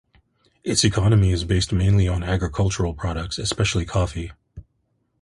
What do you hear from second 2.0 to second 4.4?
on agricultural products, especially coffee.